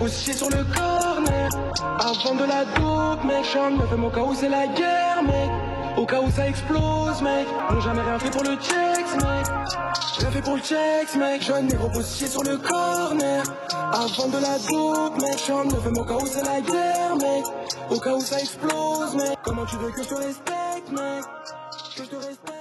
Positionné 0.00 0.38
sur 0.38 0.48
le 0.48 0.64
corner. 0.64 1.50
Avant 2.00 2.34
de 2.34 2.44
la 2.44 2.64
dope, 2.64 3.22
mec. 3.22 3.44
J'en 3.52 3.72
me 3.72 3.86
fais 3.86 3.96
mon 3.96 4.08
cas 4.08 4.22
où 4.22 4.34
c'est 4.34 4.48
la 4.48 4.66
guerre, 4.66 5.22
mec. 5.22 5.50
Au 5.98 6.06
cas 6.06 6.22
où 6.22 6.30
ça 6.30 6.48
explose, 6.48 7.20
mec. 7.20 7.46
On 7.68 7.78
jamais 7.80 8.00
rien 8.00 8.18
fait 8.18 8.30
pour 8.30 8.42
le 8.42 8.56
checks, 8.56 9.14
mec. 9.16 9.46
Rien 10.18 10.30
fait 10.30 10.40
pour 10.40 10.56
le 10.56 10.62
checks, 10.62 11.16
mec. 11.16 11.42
Jeune 11.42 11.66
négro 11.66 11.90
positionné 11.90 12.32
sur 12.32 12.42
le 12.44 12.56
corner. 12.56 13.42
Avant 13.92 14.28
de 14.28 14.38
la 14.38 14.58
dope, 14.70 15.20
mec. 15.20 15.38
J'en 15.46 15.66
me 15.66 15.78
fais 15.78 15.90
mon 15.90 16.04
cas 16.04 16.14
où 16.14 16.26
c'est 16.26 16.46
la 16.46 16.62
guerre, 16.62 17.16
mec. 17.16 17.44
Au 17.90 18.00
cas 18.00 18.14
où 18.14 18.20
ça 18.22 18.40
explose, 18.40 19.14
mec. 19.16 19.36
Comment 19.42 19.66
tu 19.66 19.76
veux 19.76 19.90
que 19.90 20.02
je 20.02 20.08
te 20.08 20.14
respecte, 20.14 20.92
mec? 20.92 21.24
Que 21.94 22.04
je 22.04 22.08
te 22.08 22.16
respecte? 22.16 22.59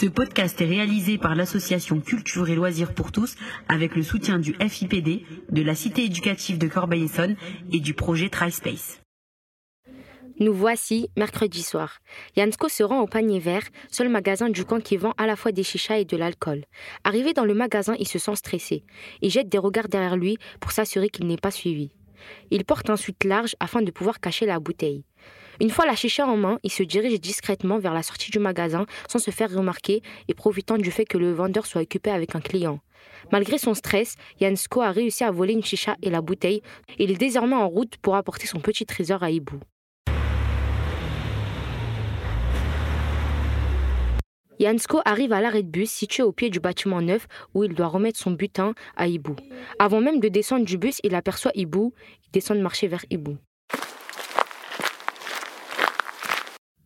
Ce 0.00 0.06
podcast 0.06 0.58
est 0.62 0.66
réalisé 0.66 1.18
par 1.18 1.34
l'association 1.34 2.00
Culture 2.00 2.48
et 2.48 2.54
Loisirs 2.54 2.94
pour 2.94 3.12
tous 3.12 3.36
avec 3.68 3.94
le 3.94 4.02
soutien 4.02 4.38
du 4.38 4.54
FIPD, 4.54 5.26
de 5.50 5.60
la 5.62 5.74
Cité 5.74 6.04
éducative 6.04 6.56
de 6.56 6.68
Corbeil-Essonne 6.68 7.36
et 7.70 7.80
du 7.80 7.92
projet 7.92 8.30
TriSpace. 8.30 9.02
Nous 10.38 10.54
voici 10.54 11.10
mercredi 11.18 11.62
soir. 11.62 11.98
Yansko 12.34 12.70
se 12.70 12.82
rend 12.82 13.00
au 13.00 13.06
panier 13.06 13.40
vert, 13.40 13.68
seul 13.90 14.08
magasin 14.08 14.48
du 14.48 14.64
coin 14.64 14.80
qui 14.80 14.96
vend 14.96 15.12
à 15.18 15.26
la 15.26 15.36
fois 15.36 15.52
des 15.52 15.64
chichas 15.64 15.98
et 15.98 16.06
de 16.06 16.16
l'alcool. 16.16 16.64
Arrivé 17.04 17.34
dans 17.34 17.44
le 17.44 17.52
magasin, 17.52 17.94
il 17.98 18.08
se 18.08 18.18
sent 18.18 18.36
stressé. 18.36 18.84
Il 19.20 19.28
jette 19.28 19.50
des 19.50 19.58
regards 19.58 19.88
derrière 19.88 20.16
lui 20.16 20.38
pour 20.60 20.72
s'assurer 20.72 21.10
qu'il 21.10 21.26
n'est 21.26 21.36
pas 21.36 21.50
suivi. 21.50 21.92
Il 22.50 22.64
porte 22.64 22.88
un 22.88 22.96
suite 22.96 23.24
large 23.24 23.54
afin 23.60 23.82
de 23.82 23.90
pouvoir 23.90 24.18
cacher 24.18 24.46
la 24.46 24.60
bouteille. 24.60 25.04
Une 25.60 25.68
fois 25.68 25.84
la 25.84 25.94
chicha 25.94 26.26
en 26.26 26.38
main, 26.38 26.58
il 26.62 26.72
se 26.72 26.82
dirige 26.82 27.20
discrètement 27.20 27.78
vers 27.78 27.92
la 27.92 28.02
sortie 28.02 28.30
du 28.30 28.38
magasin 28.38 28.86
sans 29.08 29.18
se 29.18 29.30
faire 29.30 29.52
remarquer 29.52 30.00
et 30.26 30.32
profitant 30.32 30.78
du 30.78 30.90
fait 30.90 31.04
que 31.04 31.18
le 31.18 31.32
vendeur 31.32 31.66
soit 31.66 31.82
occupé 31.82 32.10
avec 32.10 32.34
un 32.34 32.40
client. 32.40 32.80
Malgré 33.30 33.58
son 33.58 33.74
stress, 33.74 34.14
Yansko 34.40 34.80
a 34.80 34.90
réussi 34.90 35.22
à 35.22 35.30
voler 35.30 35.52
une 35.52 35.62
chicha 35.62 35.96
et 36.02 36.08
la 36.08 36.22
bouteille. 36.22 36.62
Il 36.98 37.10
est 37.10 37.18
désormais 37.18 37.56
en 37.56 37.68
route 37.68 37.98
pour 37.98 38.16
apporter 38.16 38.46
son 38.46 38.58
petit 38.58 38.86
trésor 38.86 39.22
à 39.22 39.30
Hibou. 39.30 39.60
Yansko 44.58 45.00
arrive 45.04 45.34
à 45.34 45.42
l'arrêt 45.42 45.62
de 45.62 45.68
bus 45.68 45.90
situé 45.90 46.22
au 46.22 46.32
pied 46.32 46.48
du 46.48 46.60
bâtiment 46.60 47.02
neuf 47.02 47.26
où 47.52 47.64
il 47.64 47.74
doit 47.74 47.88
remettre 47.88 48.18
son 48.18 48.30
butin 48.30 48.74
à 48.96 49.08
Hibou. 49.08 49.36
Avant 49.78 50.00
même 50.00 50.20
de 50.20 50.28
descendre 50.28 50.64
du 50.64 50.78
bus, 50.78 51.00
il 51.04 51.14
aperçoit 51.14 51.52
Hibou. 51.54 51.92
Il 52.24 52.30
descend 52.32 52.56
de 52.56 52.62
marcher 52.62 52.88
vers 52.88 53.04
Hibou. 53.10 53.36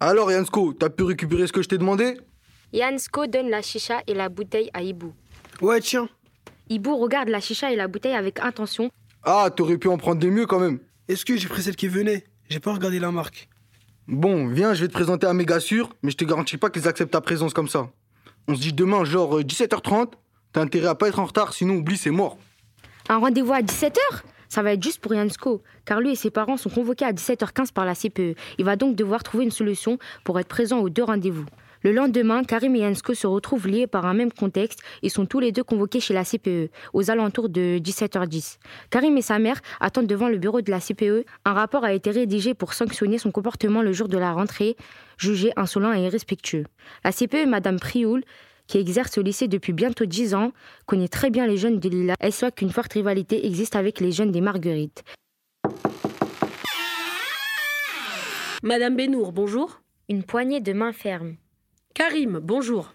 Alors 0.06 0.30
Yansko, 0.30 0.74
t'as 0.74 0.91
pu 0.91 1.02
récupérer 1.05 1.47
ce 1.47 1.52
que 1.55 1.62
je 1.62 1.69
t'ai 1.70 1.78
demandé? 1.78 2.19
Yansko 2.74 3.27
donne 3.27 3.48
la 3.48 3.62
chicha 3.62 4.02
et 4.06 4.12
la 4.12 4.28
bouteille 4.28 4.69
à 4.74 4.83
Hibou. 4.83 5.14
Ouais, 5.62 5.80
tiens. 5.80 6.11
Hibou 6.69 6.98
regarde 6.98 7.30
la 7.30 7.41
chicha 7.41 7.72
et 7.72 7.77
la 7.77 7.88
bouteille 7.88 8.12
avec 8.12 8.38
intention. 8.41 8.91
Ah, 9.22 9.48
t'aurais 9.48 9.78
pu 9.78 9.88
en 9.88 9.96
prendre 9.96 10.20
des 10.20 10.28
mieux 10.28 10.44
quand 10.44 10.61
même. 10.61 10.78
Est-ce 11.08 11.24
que 11.24 11.38
j'ai 11.38 11.48
pris 11.48 11.62
celle 11.62 11.77
qui 11.77 11.88
venait 11.88 12.24
J'ai 12.50 12.61
pas 12.61 12.74
regardé 12.74 12.98
la 13.00 13.11
marque. 13.12 13.48
Bon, 14.06 14.46
viens, 14.48 14.74
je 14.74 14.83
vais 14.83 14.88
te 14.88 14.92
présenter 14.92 15.27
à 15.27 15.33
méga 15.33 15.58
sûr, 15.58 15.96
mais 16.02 16.11
je 16.11 16.18
te 16.18 16.27
garantis 16.27 16.58
pas 16.58 16.68
qu'ils 16.68 16.86
acceptent 16.86 17.12
ta 17.12 17.22
présence 17.22 17.55
comme 17.55 17.68
ça. 17.68 17.89
On 18.46 18.55
se 18.55 18.61
dit 18.61 18.74
demain, 18.74 19.06
genre 19.06 19.39
euh, 19.39 19.42
17h30, 19.42 20.11
t'as 20.52 20.61
intérêt 20.61 20.89
à 20.89 20.94
pas 20.94 21.08
être 21.08 21.18
en 21.18 21.24
retard, 21.24 21.55
sinon 21.55 21.77
oublie, 21.77 21.96
c'est 21.96 22.11
mort. 22.11 22.36
Un 23.08 23.16
rendez-vous 23.16 23.55
à 23.55 23.62
17h 23.62 24.20
Ça 24.55 24.62
va 24.62 24.72
être 24.72 24.84
juste 24.84 25.00
pour 25.00 25.12
Yansko, 25.12 25.62
car 25.84 26.00
lui 26.00 26.12
et 26.12 26.14
ses 26.14 26.30
parents 26.30 26.56
sont 26.56 26.70
convoqués 26.70 27.05
à 27.05 27.12
17h15 27.12 27.73
par 27.73 27.84
la 27.84 27.96
CPE. 27.96 28.36
Il 28.58 28.64
va 28.64 28.77
donc 28.77 28.95
devoir 28.95 29.24
trouver 29.24 29.42
une 29.42 29.51
solution 29.51 29.98
pour 30.23 30.39
être 30.39 30.46
présent 30.46 30.79
aux 30.79 30.89
deux 30.89 31.02
rendez-vous. 31.02 31.45
Le 31.83 31.90
lendemain, 31.90 32.45
Karim 32.45 32.77
et 32.77 32.79
Yansko 32.79 33.14
se 33.14 33.27
retrouvent 33.27 33.67
liés 33.67 33.89
par 33.89 34.06
un 34.06 34.14
même 34.14 34.30
contexte 34.30 34.79
et 35.02 35.08
sont 35.08 35.27
tous 35.27 35.40
les 35.40 35.51
deux 35.51 35.64
convoqués 35.64 35.98
chez 35.98 36.14
la 36.14 36.23
CPE, 36.23 36.70
aux 36.92 37.11
alentours 37.11 37.48
de 37.48 37.80
17h10. 37.80 38.58
Karim 38.90 39.18
et 39.18 39.23
sa 39.23 39.40
mère 39.40 39.61
attendent 39.80 40.06
devant 40.06 40.29
le 40.29 40.39
bureau 40.39 40.61
de 40.61 40.70
la 40.70 40.79
CPE. 40.79 41.27
Un 41.45 41.52
rapport 41.52 41.83
a 41.83 41.92
été 41.92 42.12
rédigé 42.12 42.55
pour 42.55 42.74
sanctionner 42.74 43.18
son 43.18 43.33
comportement 43.33 43.83
le 43.83 43.92
jour 43.92 44.06
de 44.06 44.18
la 44.18 44.30
rentrée, 44.30 44.77
jugé 45.18 45.50
insolent 45.56 45.92
et 45.95 46.05
irrespectueux. 46.05 46.67
La 47.02 47.11
CPE, 47.11 47.48
Madame 47.48 47.80
Prioul, 47.80 48.23
qui 48.67 48.79
exerce 48.79 49.19
au 49.19 49.23
lycée 49.23 49.48
depuis 49.48 49.73
bientôt 49.73 50.07
10 50.07 50.35
ans, 50.35 50.52
connaît 50.86 51.08
très 51.08 51.30
bien 51.30 51.47
les 51.47 51.57
jeunes 51.57 51.80
de 51.80 51.89
Lila. 51.89 52.14
Elle 52.20 52.33
soit 52.33 52.51
qu'une 52.51 52.70
forte 52.70 52.92
rivalité 52.92 53.47
existe 53.47 53.77
avec 53.77 54.01
les 54.01 54.13
jeunes 54.13 54.33
des 54.33 54.41
Marguerites. 54.41 55.05
Madame 58.63 58.97
Benour, 58.97 59.33
bonjour. 59.33 59.83
Une 60.08 60.23
poignée 60.23 60.61
de 60.61 60.73
mains 60.73 60.92
fermes. 60.92 61.36
Karim, 61.95 62.41
bonjour. 62.42 62.95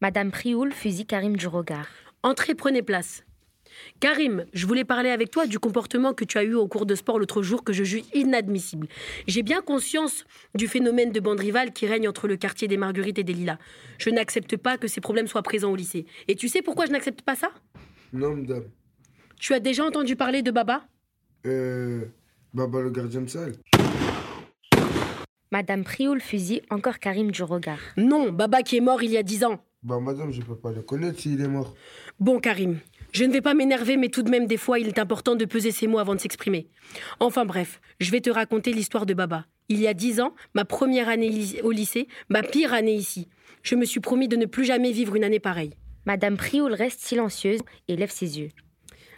Madame 0.00 0.30
Prioul 0.30 0.72
fusille 0.72 1.06
Karim 1.06 1.36
du 1.36 1.46
regard. 1.46 1.86
Entrez, 2.22 2.54
prenez 2.54 2.82
place. 2.82 3.22
Karim, 4.00 4.44
je 4.52 4.66
voulais 4.66 4.84
parler 4.84 5.10
avec 5.10 5.30
toi 5.30 5.46
du 5.46 5.58
comportement 5.58 6.14
que 6.14 6.24
tu 6.24 6.38
as 6.38 6.44
eu 6.44 6.54
au 6.54 6.68
cours 6.68 6.86
de 6.86 6.94
sport 6.94 7.18
l'autre 7.18 7.42
jour 7.42 7.64
que 7.64 7.72
je 7.72 7.84
juge 7.84 8.04
inadmissible. 8.14 8.88
J'ai 9.26 9.42
bien 9.42 9.60
conscience 9.62 10.24
du 10.54 10.68
phénomène 10.68 11.12
de 11.12 11.20
bande 11.20 11.40
rivale 11.40 11.72
qui 11.72 11.86
règne 11.86 12.08
entre 12.08 12.28
le 12.28 12.36
quartier 12.36 12.68
des 12.68 12.76
Marguerites 12.76 13.18
et 13.18 13.24
des 13.24 13.32
Lilas. 13.32 13.58
Je 13.98 14.10
n'accepte 14.10 14.56
pas 14.56 14.78
que 14.78 14.88
ces 14.88 15.00
problèmes 15.00 15.26
soient 15.26 15.42
présents 15.42 15.72
au 15.72 15.76
lycée. 15.76 16.06
Et 16.28 16.34
tu 16.34 16.48
sais 16.48 16.62
pourquoi 16.62 16.86
je 16.86 16.92
n'accepte 16.92 17.22
pas 17.22 17.36
ça? 17.36 17.50
Non, 18.12 18.34
madame. 18.36 18.64
Tu 19.38 19.54
as 19.54 19.60
déjà 19.60 19.84
entendu 19.84 20.16
parler 20.16 20.42
de 20.42 20.50
Baba? 20.50 20.82
Euh. 21.46 22.04
Baba 22.52 22.80
le 22.80 22.90
gardien 22.90 23.22
de 23.22 23.28
salle. 23.28 23.54
Madame 25.52 25.82
Prioul 25.84 26.20
fusille 26.20 26.62
encore 26.70 26.98
Karim 26.98 27.30
du 27.30 27.42
regard. 27.42 27.80
Non, 27.96 28.30
Baba 28.30 28.62
qui 28.62 28.76
est 28.76 28.80
mort 28.80 29.02
il 29.02 29.10
y 29.10 29.16
a 29.16 29.22
dix 29.22 29.44
ans. 29.44 29.64
Bah, 29.82 29.98
madame, 29.98 30.30
je 30.30 30.42
peux 30.42 30.56
pas 30.56 30.72
le 30.72 30.82
connaître 30.82 31.20
s'il 31.20 31.40
est 31.40 31.48
mort. 31.48 31.74
Bon, 32.18 32.38
Karim, 32.38 32.78
je 33.12 33.24
ne 33.24 33.32
vais 33.32 33.40
pas 33.40 33.54
m'énerver, 33.54 33.96
mais 33.96 34.10
tout 34.10 34.22
de 34.22 34.28
même, 34.30 34.46
des 34.46 34.58
fois, 34.58 34.78
il 34.78 34.86
est 34.86 34.98
important 34.98 35.36
de 35.36 35.46
peser 35.46 35.70
ses 35.70 35.86
mots 35.86 35.98
avant 35.98 36.14
de 36.14 36.20
s'exprimer. 36.20 36.68
Enfin 37.18 37.46
bref, 37.46 37.80
je 37.98 38.10
vais 38.10 38.20
te 38.20 38.28
raconter 38.28 38.74
l'histoire 38.74 39.06
de 39.06 39.14
Baba. 39.14 39.46
Il 39.70 39.80
y 39.80 39.86
a 39.86 39.94
dix 39.94 40.20
ans, 40.20 40.34
ma 40.54 40.66
première 40.66 41.08
année 41.08 41.32
au 41.62 41.70
lycée, 41.70 42.08
ma 42.28 42.42
pire 42.42 42.74
année 42.74 42.94
ici. 42.94 43.28
Je 43.62 43.74
me 43.74 43.86
suis 43.86 44.00
promis 44.00 44.28
de 44.28 44.36
ne 44.36 44.46
plus 44.46 44.64
jamais 44.64 44.92
vivre 44.92 45.16
une 45.16 45.24
année 45.24 45.40
pareille. 45.40 45.74
Madame 46.04 46.36
Prioul 46.36 46.74
reste 46.74 47.00
silencieuse 47.00 47.60
et 47.88 47.96
lève 47.96 48.10
ses 48.10 48.38
yeux. 48.38 48.48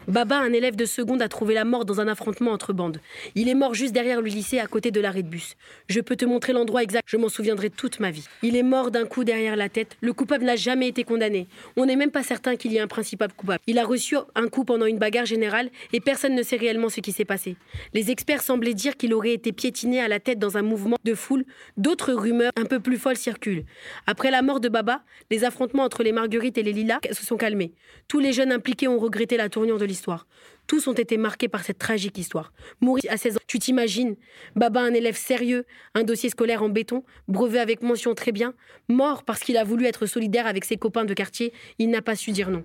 Baba, 0.08 0.38
un 0.38 0.52
élève 0.52 0.74
de 0.74 0.84
seconde, 0.84 1.22
a 1.22 1.28
trouvé 1.28 1.54
la 1.54 1.64
mort 1.64 1.84
dans 1.84 2.00
un 2.00 2.08
affrontement 2.08 2.50
entre 2.50 2.72
bandes. 2.72 3.00
Il 3.36 3.48
est 3.48 3.54
mort 3.54 3.74
juste 3.74 3.92
derrière 3.92 4.20
le 4.20 4.28
lycée, 4.28 4.58
à 4.58 4.66
côté 4.66 4.90
de 4.90 5.00
l'arrêt 5.00 5.22
de 5.22 5.28
bus. 5.28 5.54
Je 5.88 6.00
peux 6.00 6.16
te 6.16 6.24
montrer 6.24 6.52
l'endroit 6.52 6.82
exact, 6.82 7.04
je 7.06 7.16
m'en 7.16 7.28
souviendrai 7.28 7.70
toute 7.70 8.00
ma 8.00 8.10
vie. 8.10 8.24
Il 8.42 8.56
est 8.56 8.64
mort 8.64 8.90
d'un 8.90 9.06
coup 9.06 9.22
derrière 9.22 9.54
la 9.54 9.68
tête. 9.68 9.96
Le 10.00 10.12
coupable 10.12 10.44
n'a 10.44 10.56
jamais 10.56 10.88
été 10.88 11.04
condamné. 11.04 11.46
On 11.76 11.86
n'est 11.86 11.94
même 11.94 12.10
pas 12.10 12.24
certain 12.24 12.56
qu'il 12.56 12.72
y 12.72 12.78
ait 12.78 12.80
un 12.80 12.88
principal 12.88 13.32
coupable. 13.32 13.60
Il 13.68 13.78
a 13.78 13.84
reçu 13.84 14.16
un 14.34 14.48
coup 14.48 14.64
pendant 14.64 14.86
une 14.86 14.98
bagarre 14.98 15.24
générale 15.24 15.70
et 15.92 16.00
personne 16.00 16.34
ne 16.34 16.42
sait 16.42 16.56
réellement 16.56 16.88
ce 16.88 17.00
qui 17.00 17.12
s'est 17.12 17.24
passé. 17.24 17.56
Les 17.94 18.10
experts 18.10 18.42
semblaient 18.42 18.74
dire 18.74 18.96
qu'il 18.96 19.14
aurait 19.14 19.34
été 19.34 19.52
piétiné 19.52 20.00
à 20.00 20.08
la 20.08 20.18
tête 20.18 20.40
dans 20.40 20.56
un 20.56 20.62
mouvement 20.62 20.96
de 21.04 21.14
foule. 21.14 21.44
D'autres 21.76 22.12
rumeurs 22.12 22.50
un 22.56 22.64
peu 22.64 22.80
plus 22.80 22.98
folles 22.98 23.16
circulent. 23.16 23.64
Après 24.08 24.32
la 24.32 24.42
mort 24.42 24.58
de 24.58 24.68
Baba, 24.68 25.02
les 25.30 25.44
affrontements 25.44 25.84
entre 25.84 26.02
les 26.02 26.10
Marguerites 26.10 26.58
et 26.58 26.64
les 26.64 26.72
Lilas 26.72 26.98
se 27.12 27.24
sont 27.24 27.36
calmés. 27.36 27.72
Tous 28.08 28.18
les 28.18 28.32
jeunes 28.32 28.50
impliqués 28.50 28.88
ont 28.88 28.98
regretté 28.98 29.36
la 29.36 29.48
tournure 29.48 29.78
de 29.78 29.91
l'histoire. 29.92 30.26
Tous 30.66 30.86
ont 30.88 30.94
été 30.94 31.18
marqués 31.18 31.48
par 31.48 31.62
cette 31.64 31.78
tragique 31.78 32.16
histoire. 32.16 32.52
Mourir 32.80 33.04
à 33.10 33.18
16 33.18 33.36
ans, 33.36 33.40
tu 33.46 33.58
t'imagines 33.58 34.16
Baba, 34.56 34.80
un 34.80 34.94
élève 34.94 35.16
sérieux, 35.16 35.66
un 35.94 36.02
dossier 36.02 36.30
scolaire 36.30 36.62
en 36.62 36.70
béton, 36.70 37.04
brevet 37.28 37.58
avec 37.58 37.82
mention 37.82 38.14
très 38.14 38.32
bien, 38.32 38.54
mort 38.88 39.22
parce 39.22 39.40
qu'il 39.40 39.58
a 39.58 39.64
voulu 39.64 39.84
être 39.84 40.06
solidaire 40.06 40.46
avec 40.46 40.64
ses 40.64 40.78
copains 40.78 41.04
de 41.04 41.12
quartier, 41.12 41.52
il 41.78 41.90
n'a 41.90 42.00
pas 42.00 42.16
su 42.16 42.30
dire 42.32 42.48
non. 42.48 42.64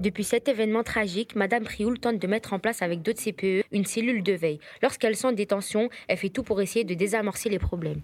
Depuis 0.00 0.24
cet 0.24 0.48
événement 0.48 0.82
tragique, 0.82 1.36
Madame 1.36 1.64
Prioul 1.64 1.98
tente 1.98 2.18
de 2.18 2.26
mettre 2.26 2.54
en 2.54 2.58
place 2.58 2.80
avec 2.80 3.02
d'autres 3.02 3.22
CPE 3.22 3.66
une 3.70 3.84
cellule 3.84 4.22
de 4.22 4.32
veille. 4.32 4.58
Lorsqu'elle 4.82 5.14
sent 5.14 5.34
des 5.34 5.46
tensions, 5.46 5.90
elle 6.08 6.16
fait 6.16 6.30
tout 6.30 6.42
pour 6.42 6.60
essayer 6.62 6.84
de 6.84 6.94
désamorcer 6.94 7.50
les 7.50 7.58
problèmes. 7.58 8.00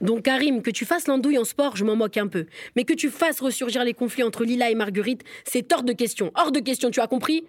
Donc 0.00 0.22
Karim, 0.22 0.62
que 0.62 0.70
tu 0.70 0.84
fasses 0.84 1.08
l'andouille 1.08 1.38
en 1.38 1.44
sport, 1.44 1.76
je 1.76 1.84
m'en 1.84 1.96
moque 1.96 2.16
un 2.16 2.28
peu. 2.28 2.46
Mais 2.76 2.84
que 2.84 2.92
tu 2.92 3.10
fasses 3.10 3.40
ressurgir 3.40 3.82
les 3.82 3.94
conflits 3.94 4.22
entre 4.22 4.44
Lila 4.44 4.70
et 4.70 4.74
Marguerite, 4.74 5.24
c'est 5.44 5.72
hors 5.72 5.82
de 5.82 5.92
question. 5.92 6.30
Hors 6.36 6.52
de 6.52 6.60
question, 6.60 6.90
tu 6.90 7.00
as 7.00 7.08
compris? 7.08 7.44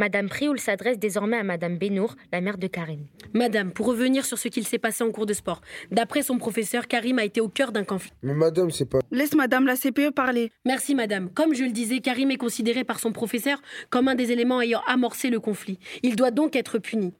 Madame 0.00 0.30
Prioul 0.30 0.58
s'adresse 0.58 0.98
désormais 0.98 1.36
à 1.36 1.42
Madame 1.42 1.76
Benour, 1.76 2.16
la 2.32 2.40
mère 2.40 2.56
de 2.56 2.66
Karim. 2.68 3.00
Madame, 3.34 3.70
pour 3.70 3.84
revenir 3.84 4.24
sur 4.24 4.38
ce 4.38 4.48
qu'il 4.48 4.66
s'est 4.66 4.78
passé 4.78 5.04
en 5.04 5.10
cours 5.10 5.26
de 5.26 5.34
sport, 5.34 5.60
d'après 5.90 6.22
son 6.22 6.38
professeur, 6.38 6.88
Karim 6.88 7.18
a 7.18 7.24
été 7.26 7.42
au 7.42 7.50
cœur 7.50 7.70
d'un 7.70 7.84
conflit. 7.84 8.10
Mais 8.22 8.32
madame, 8.32 8.70
c'est 8.70 8.86
pas. 8.86 9.00
Laisse 9.10 9.34
Madame 9.34 9.66
la 9.66 9.76
CPE 9.76 10.12
parler. 10.14 10.52
Merci 10.64 10.94
madame. 10.94 11.28
Comme 11.28 11.52
je 11.52 11.64
le 11.64 11.70
disais, 11.70 12.00
Karim 12.00 12.30
est 12.30 12.38
considéré 12.38 12.82
par 12.82 12.98
son 12.98 13.12
professeur 13.12 13.60
comme 13.90 14.08
un 14.08 14.14
des 14.14 14.32
éléments 14.32 14.62
ayant 14.62 14.80
amorcé 14.86 15.28
le 15.28 15.38
conflit. 15.38 15.78
Il 16.02 16.16
doit 16.16 16.30
donc 16.30 16.56
être 16.56 16.78
puni. 16.78 17.12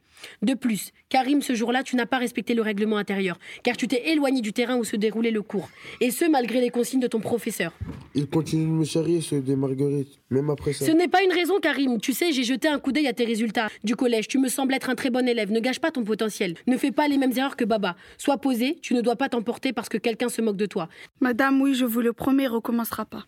De 0.42 0.54
plus, 0.54 0.92
Karim, 1.08 1.42
ce 1.42 1.54
jour-là, 1.54 1.82
tu 1.82 1.96
n'as 1.96 2.06
pas 2.06 2.18
respecté 2.18 2.54
le 2.54 2.62
règlement 2.62 2.96
intérieur, 2.96 3.38
car 3.62 3.76
tu 3.76 3.88
t'es 3.88 4.10
éloigné 4.10 4.40
du 4.40 4.52
terrain 4.52 4.76
où 4.76 4.84
se 4.84 4.96
déroulait 4.96 5.30
le 5.30 5.42
cours. 5.42 5.68
Et 6.00 6.10
ce, 6.10 6.24
malgré 6.24 6.60
les 6.60 6.70
consignes 6.70 7.00
de 7.00 7.06
ton 7.06 7.20
professeur. 7.20 7.72
Il 8.14 8.26
continue 8.26 8.66
de 8.66 8.70
me 8.70 8.84
charrier, 8.84 9.20
ceux 9.20 9.40
des 9.40 9.56
Marguerites. 9.56 10.18
Même 10.30 10.50
après 10.50 10.72
ça. 10.72 10.86
Ce 10.86 10.92
n'est 10.92 11.08
pas 11.08 11.22
une 11.22 11.32
raison, 11.32 11.58
Karim. 11.60 12.00
Tu 12.00 12.12
sais, 12.12 12.32
j'ai 12.32 12.44
jeté 12.44 12.68
un 12.68 12.78
coup 12.78 12.92
d'œil 12.92 13.08
à 13.08 13.12
tes 13.12 13.24
résultats 13.24 13.68
du 13.82 13.96
collège. 13.96 14.28
Tu 14.28 14.38
me 14.38 14.48
sembles 14.48 14.74
être 14.74 14.88
un 14.88 14.94
très 14.94 15.10
bon 15.10 15.26
élève. 15.26 15.50
Ne 15.50 15.60
gâche 15.60 15.80
pas 15.80 15.90
ton 15.90 16.04
potentiel. 16.04 16.54
Ne 16.66 16.76
fais 16.76 16.92
pas 16.92 17.08
les 17.08 17.18
mêmes 17.18 17.32
erreurs 17.36 17.56
que 17.56 17.64
Baba. 17.64 17.96
Sois 18.16 18.38
posé, 18.38 18.78
tu 18.80 18.94
ne 18.94 19.00
dois 19.00 19.16
pas 19.16 19.28
t'emporter 19.28 19.72
parce 19.72 19.88
que 19.88 19.98
quelqu'un 19.98 20.28
se 20.28 20.40
moque 20.40 20.56
de 20.56 20.66
toi. 20.66 20.88
Madame, 21.20 21.60
oui, 21.60 21.74
je 21.74 21.84
vous 21.84 22.00
le 22.00 22.12
promets, 22.12 22.44
il 22.44 22.48
recommencera 22.48 23.04
pas. 23.04 23.24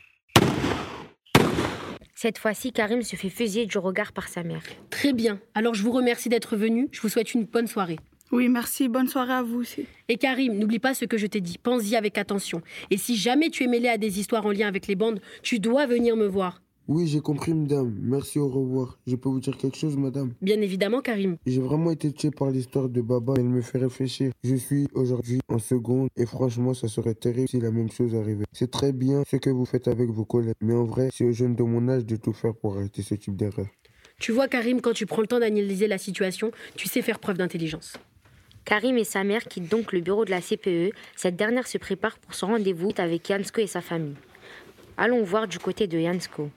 Cette 2.23 2.39
fois-ci, 2.39 2.71
Karim 2.71 3.03
se 3.03 3.17
fait 3.17 3.31
fusiller 3.31 3.67
du 3.67 3.79
regard 3.79 4.13
par 4.13 4.29
sa 4.29 4.45
mère. 4.45 4.63
Très 4.91 5.13
bien. 5.13 5.41
Alors 5.57 5.75
je 5.75 5.83
vous 5.83 5.91
remercie 5.91 6.29
d'être 6.29 6.55
venu. 6.55 6.89
Je 6.93 7.01
vous 7.01 7.09
souhaite 7.09 7.35
une 7.35 7.47
bonne 7.47 7.67
soirée. 7.67 7.99
Oui, 8.31 8.49
merci. 8.49 8.87
Bonne 8.87 9.09
soirée 9.09 9.33
à 9.33 9.43
vous 9.43 9.59
aussi. 9.59 9.87
Et 10.09 10.19
Karim, 10.19 10.57
n'oublie 10.57 10.79
pas 10.79 10.95
ce 10.95 11.05
que 11.05 11.19
je 11.19 11.27
t'ai 11.27 11.41
dit. 11.41 11.59
Pense-y 11.59 11.97
avec 11.97 12.19
attention. 12.19 12.63
Et 12.93 12.97
si 12.97 13.17
jamais 13.17 13.51
tu 13.51 13.65
es 13.65 13.67
mêlé 13.67 13.89
à 13.89 13.99
des 13.99 14.21
histoires 14.21 14.47
en 14.47 14.53
lien 14.53 14.69
avec 14.69 14.87
les 14.87 14.95
bandes, 14.95 15.21
tu 15.43 15.59
dois 15.59 15.87
venir 15.87 16.15
me 16.15 16.29
voir. 16.29 16.63
Oui, 16.89 17.07
j'ai 17.07 17.21
compris, 17.21 17.55
madame. 17.55 17.97
Merci, 18.03 18.39
au 18.41 18.49
revoir. 18.49 18.99
Je 19.07 19.15
peux 19.15 19.29
vous 19.29 19.41
dire 19.41 19.57
quelque 19.57 19.77
chose, 19.77 19.97
madame? 19.97 20.33
Bien 20.43 20.61
évidemment, 20.61 21.01
Karim. 21.01 21.37
J'ai 21.47 21.61
vraiment 21.61 21.93
été 21.93 22.13
tué 22.13 22.31
par 22.31 22.51
l'histoire 22.51 22.89
de 22.89 23.01
Baba. 23.01 23.35
Elle 23.37 23.49
me 23.49 23.63
fait 23.63 23.79
réfléchir. 23.79 24.33
Je 24.43 24.57
suis 24.57 24.89
aujourd'hui 24.95 25.41
en 25.49 25.59
seconde 25.59 26.09
et 26.17 26.27
franchement, 26.27 26.75
ça 26.75 26.89
serait 26.89 27.15
terrible 27.15 27.49
si 27.49 27.61
la 27.61 27.71
même 27.71 27.91
chose 27.91 28.15
arrivait. 28.17 28.45
C'est 28.53 28.71
très 28.71 28.93
bien 28.93 29.23
ce 29.31 29.37
que 29.37 29.51
vous 29.51 29.65
faites 29.65 29.87
avec 29.87 30.11
vos 30.11 30.25
collègues. 30.25 30.55
Mais 30.61 30.75
en 30.75 30.85
vrai, 30.85 31.11
c'est 31.13 31.25
aux 31.25 31.33
jeunes 31.33 31.55
de 31.55 31.63
mon 31.63 31.89
âge 31.89 32.05
de 32.05 32.17
tout 32.17 32.33
faire 32.33 32.55
pour 32.55 32.77
arrêter 32.77 33.03
ce 33.03 33.15
type 33.15 33.37
d'erreur. 33.37 33.67
Tu 34.19 34.33
vois, 34.33 34.49
Karim, 34.49 34.81
quand 34.81 34.93
tu 34.93 35.07
prends 35.07 35.21
le 35.21 35.29
temps 35.29 35.41
d'analyser 35.41 35.87
la 35.87 35.99
situation, 35.99 36.51
tu 36.77 36.89
sais 36.89 37.03
faire 37.03 37.21
preuve 37.21 37.39
d'intelligence. 37.39 37.95
Karim 38.65 38.97
et 38.99 39.05
sa 39.05 39.25
mère 39.25 39.45
quittent 39.45 39.71
donc 39.71 39.93
le 39.93 40.01
bureau 40.01 40.25
de 40.25 40.31
la 40.31 40.41
CPE. 40.41 40.95
Cette 41.17 41.37
dernière 41.37 41.67
se 41.67 41.79
prépare 41.79 42.19
pour 42.19 42.35
son 42.35 42.49
rendez-vous 42.49 42.91
avec 42.97 43.29
Yansko 43.29 43.61
et 43.61 43.67
sa 43.67 43.81
famille. 43.81 44.15
Allons 44.97 45.23
voir 45.23 45.49
du 45.49 45.59
côté 45.59 45.87
de 45.87 45.99
Yansko. 45.99 46.51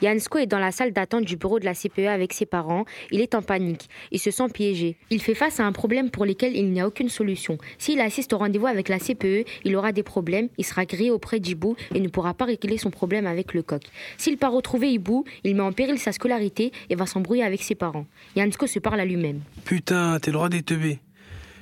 Yansko 0.00 0.38
est 0.38 0.46
dans 0.46 0.58
la 0.58 0.72
salle 0.72 0.92
d'attente 0.92 1.24
du 1.24 1.36
bureau 1.36 1.58
de 1.58 1.64
la 1.64 1.74
CPE 1.74 2.08
avec 2.08 2.32
ses 2.32 2.46
parents. 2.46 2.84
Il 3.10 3.20
est 3.20 3.34
en 3.34 3.42
panique. 3.42 3.88
Il 4.10 4.18
se 4.18 4.30
sent 4.30 4.48
piégé. 4.52 4.96
Il 5.10 5.22
fait 5.22 5.34
face 5.34 5.60
à 5.60 5.64
un 5.64 5.72
problème 5.72 6.10
pour 6.10 6.24
lequel 6.24 6.56
il 6.56 6.70
n'y 6.70 6.80
a 6.80 6.86
aucune 6.86 7.08
solution. 7.08 7.58
S'il 7.78 8.00
assiste 8.00 8.32
au 8.32 8.38
rendez-vous 8.38 8.66
avec 8.66 8.88
la 8.88 8.98
CPE, 8.98 9.46
il 9.64 9.76
aura 9.76 9.92
des 9.92 10.02
problèmes, 10.02 10.48
il 10.58 10.64
sera 10.64 10.84
grillé 10.84 11.10
auprès 11.10 11.40
d'Ibou 11.40 11.76
et 11.94 12.00
ne 12.00 12.08
pourra 12.08 12.34
pas 12.34 12.44
régler 12.44 12.78
son 12.78 12.90
problème 12.90 13.26
avec 13.26 13.54
le 13.54 13.62
coq. 13.62 13.82
S'il 14.16 14.38
part 14.38 14.52
retrouver 14.52 14.90
Ibou, 14.90 15.24
il 15.44 15.54
met 15.54 15.62
en 15.62 15.72
péril 15.72 15.98
sa 15.98 16.12
scolarité 16.12 16.72
et 16.90 16.94
va 16.94 17.06
s'embrouiller 17.06 17.44
avec 17.44 17.62
ses 17.62 17.74
parents. 17.74 18.06
Yansko 18.36 18.66
se 18.66 18.78
parle 18.78 19.00
à 19.00 19.04
lui-même. 19.04 19.40
Putain, 19.64 20.18
t'es 20.20 20.30
le 20.30 20.38
roi 20.38 20.48
des 20.48 20.62
teubés. 20.62 20.98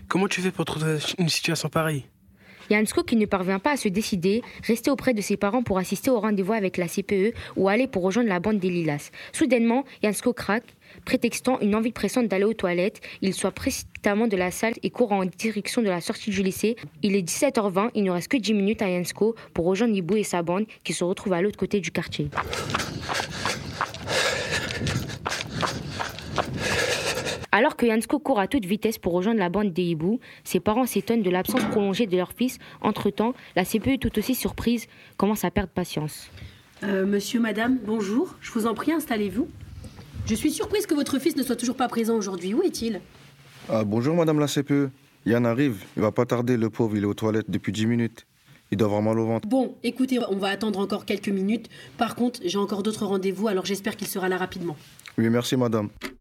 Comment 0.09 0.27
tu 0.27 0.41
fais 0.41 0.51
pour 0.51 0.65
trouver 0.65 0.99
une 1.19 1.29
situation 1.29 1.69
pareille? 1.69 2.05
Yansko, 2.71 3.03
qui 3.03 3.17
ne 3.17 3.27
parvient 3.27 3.59
pas 3.59 3.73
à 3.73 3.77
se 3.77 3.89
décider, 3.89 4.43
restait 4.63 4.91
auprès 4.91 5.13
de 5.13 5.21
ses 5.21 5.37
parents 5.37 5.63
pour 5.63 5.79
assister 5.79 6.11
au 6.11 6.21
rendez-vous 6.21 6.53
avec 6.53 6.77
la 6.77 6.87
CPE 6.87 7.35
ou 7.57 7.69
aller 7.69 7.89
pour 7.89 8.03
rejoindre 8.03 8.29
la 8.29 8.39
bande 8.39 8.59
des 8.59 8.71
Lilas. 8.71 9.11
Soudainement, 9.33 9.85
Yansko 10.03 10.33
craque, 10.33 10.77
prétextant 11.05 11.59
une 11.61 11.75
envie 11.75 11.93
pressante 11.93 12.29
d'aller 12.29 12.45
aux 12.45 12.55
toilettes. 12.55 13.01
Il 13.23 13.35
sort 13.35 13.53
précipitamment 13.53 14.29
de 14.29 14.37
la 14.37 14.51
salle 14.51 14.75
et 14.83 14.91
court 14.91 15.13
en 15.13 15.25
direction 15.25 15.83
de 15.83 15.89
la 15.89 16.01
sortie 16.01 16.31
du 16.31 16.43
lycée. 16.43 16.77
Il 17.03 17.17
est 17.17 17.23
17h20, 17.23 17.91
il 17.95 18.05
ne 18.05 18.11
reste 18.11 18.29
que 18.29 18.37
10 18.37 18.55
minutes 18.55 18.83
à 18.83 18.89
Yansko 18.89 19.35
pour 19.53 19.67
rejoindre 19.67 19.95
Ibou 19.95 20.17
et 20.17 20.23
sa 20.23 20.43
bande 20.43 20.67
qui 20.85 20.93
se 20.93 21.03
retrouvent 21.03 21.33
à 21.33 21.43
l'autre 21.43 21.59
côté 21.59 21.81
du 21.81 21.91
quartier. 21.91 22.29
Alors 27.61 27.77
que 27.77 27.85
Yansko 27.85 28.19
court 28.21 28.41
à 28.41 28.47
toute 28.49 28.65
vitesse 28.65 28.97
pour 28.97 29.13
rejoindre 29.13 29.39
la 29.39 29.51
bande 29.51 29.75
des 29.75 29.83
hiboux, 29.83 30.19
ses 30.45 30.61
parents 30.61 30.87
s'étonnent 30.87 31.21
de 31.21 31.29
l'absence 31.29 31.63
prolongée 31.65 32.07
de 32.07 32.17
leur 32.17 32.33
fils. 32.33 32.57
Entre-temps, 32.81 33.35
la 33.55 33.67
CPE, 33.67 34.01
tout 34.01 34.19
aussi 34.19 34.35
surprise, 34.35 34.87
commence 35.19 35.45
à 35.45 35.51
perdre 35.51 35.69
patience. 35.69 36.31
Euh, 36.85 37.05
monsieur, 37.05 37.39
madame, 37.39 37.77
bonjour. 37.85 38.35
Je 38.41 38.51
vous 38.53 38.67
en 38.67 38.73
prie, 38.73 38.93
installez-vous. 38.93 39.47
Je 40.25 40.35
suis 40.35 40.51
surprise 40.51 40.87
que 40.87 40.95
votre 40.95 41.19
fils 41.19 41.37
ne 41.37 41.43
soit 41.43 41.57
toujours 41.57 41.77
pas 41.77 41.89
présent 41.89 42.17
aujourd'hui. 42.17 42.55
Où 42.55 42.63
est-il? 42.63 43.03
Ah, 43.69 43.85
bonjour, 43.85 44.17
madame 44.17 44.41
la 44.41 44.47
CPE. 44.47 44.89
Yann 45.27 45.45
arrive. 45.45 45.85
Il 45.99 46.03
va 46.03 46.13
pas 46.13 46.25
tarder, 46.25 46.57
le 46.57 46.71
pauvre. 46.71 46.97
Il 46.97 47.03
est 47.03 47.07
aux 47.07 47.13
toilettes 47.13 47.51
depuis 47.51 47.73
10 47.73 47.85
minutes. 47.85 48.27
Il 48.71 48.79
doit 48.79 48.87
avoir 48.87 49.03
mal 49.03 49.19
au 49.19 49.27
ventre. 49.27 49.47
Bon, 49.47 49.77
écoutez, 49.83 50.19
on 50.31 50.37
va 50.37 50.49
attendre 50.49 50.79
encore 50.79 51.05
quelques 51.05 51.29
minutes. 51.29 51.69
Par 51.99 52.15
contre, 52.15 52.41
j'ai 52.43 52.57
encore 52.57 52.83
d'autres 52.83 53.05
rendez-vous, 53.05 53.49
alors 53.49 53.67
j'espère 53.67 53.97
qu'il 53.97 54.07
sera 54.07 54.31
là 54.31 54.39
rapidement. 54.39 54.79
Oui, 55.19 55.29
merci, 55.29 55.59
madame.« 55.59 55.91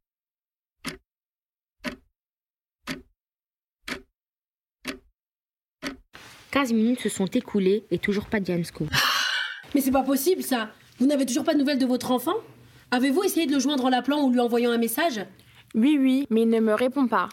15 6.60 6.74
minutes 6.74 7.00
se 7.00 7.08
sont 7.08 7.28
écoulées 7.28 7.86
et 7.90 8.00
toujours 8.00 8.26
pas 8.26 8.42
de 8.42 8.52
Yansko. 8.52 8.86
Mais 9.74 9.80
c'est 9.80 9.92
pas 9.92 10.04
possible 10.04 10.44
ça 10.44 10.72
Vous 11.00 11.06
n'avez 11.06 11.26
toujours 11.26 11.46
pas 11.46 11.54
de 11.54 11.60
nouvelles 11.60 11.80
de 11.80 11.86
votre 11.86 12.12
enfant? 12.12 12.34
Avez-vous 12.92 13.24
essayé 13.24 13.46
de 13.48 13.54
le 13.54 13.60
joindre 13.60 13.86
en 13.86 13.90
l'appelant 13.90 14.24
ou 14.24 14.30
lui 14.30 14.42
envoyant 14.42 14.72
un 14.72 14.78
message? 14.78 15.22
Oui, 15.74 15.98
oui, 15.98 16.28
mais 16.30 16.42
il 16.42 16.50
ne 16.50 16.60
me 16.60 16.74
répond 16.74 17.08
pas. 17.08 17.30